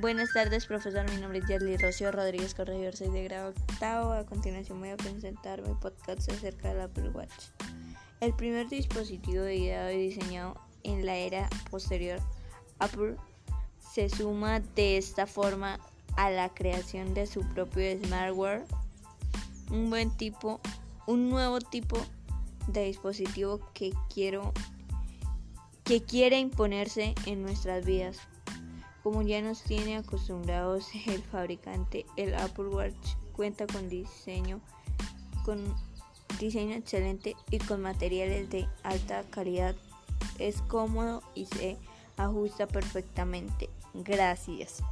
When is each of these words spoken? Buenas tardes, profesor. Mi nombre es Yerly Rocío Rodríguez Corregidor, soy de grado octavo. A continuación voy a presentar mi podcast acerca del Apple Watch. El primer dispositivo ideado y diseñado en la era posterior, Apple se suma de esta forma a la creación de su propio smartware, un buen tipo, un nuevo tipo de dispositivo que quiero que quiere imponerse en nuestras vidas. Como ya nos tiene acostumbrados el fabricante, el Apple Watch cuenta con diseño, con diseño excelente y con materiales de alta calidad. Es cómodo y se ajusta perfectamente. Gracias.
Buenas 0.00 0.32
tardes, 0.32 0.64
profesor. 0.64 1.04
Mi 1.10 1.20
nombre 1.20 1.40
es 1.40 1.46
Yerly 1.46 1.76
Rocío 1.76 2.10
Rodríguez 2.10 2.54
Corregidor, 2.54 2.96
soy 2.96 3.10
de 3.10 3.22
grado 3.24 3.50
octavo. 3.50 4.12
A 4.12 4.24
continuación 4.24 4.80
voy 4.80 4.88
a 4.88 4.96
presentar 4.96 5.60
mi 5.60 5.74
podcast 5.74 6.30
acerca 6.30 6.70
del 6.70 6.80
Apple 6.80 7.10
Watch. 7.10 7.30
El 8.20 8.32
primer 8.32 8.66
dispositivo 8.70 9.46
ideado 9.46 9.90
y 9.90 10.08
diseñado 10.08 10.58
en 10.84 11.04
la 11.04 11.16
era 11.16 11.50
posterior, 11.70 12.18
Apple 12.78 13.16
se 13.92 14.08
suma 14.08 14.60
de 14.60 14.96
esta 14.96 15.26
forma 15.26 15.78
a 16.16 16.30
la 16.30 16.48
creación 16.48 17.12
de 17.12 17.26
su 17.26 17.42
propio 17.48 17.84
smartware, 18.02 18.64
un 19.70 19.90
buen 19.90 20.16
tipo, 20.16 20.62
un 21.06 21.28
nuevo 21.28 21.60
tipo 21.60 21.98
de 22.68 22.84
dispositivo 22.84 23.60
que 23.74 23.92
quiero 24.08 24.54
que 25.84 26.02
quiere 26.02 26.38
imponerse 26.38 27.14
en 27.26 27.42
nuestras 27.42 27.84
vidas. 27.84 28.16
Como 29.02 29.22
ya 29.22 29.40
nos 29.40 29.62
tiene 29.62 29.96
acostumbrados 29.96 30.88
el 31.06 31.22
fabricante, 31.22 32.06
el 32.16 32.34
Apple 32.34 32.68
Watch 32.68 33.14
cuenta 33.32 33.66
con 33.66 33.88
diseño, 33.88 34.60
con 35.44 35.74
diseño 36.38 36.74
excelente 36.74 37.36
y 37.50 37.58
con 37.58 37.80
materiales 37.80 38.50
de 38.50 38.68
alta 38.82 39.22
calidad. 39.30 39.74
Es 40.38 40.62
cómodo 40.62 41.22
y 41.34 41.46
se 41.46 41.78
ajusta 42.16 42.66
perfectamente. 42.66 43.70
Gracias. 43.94 44.82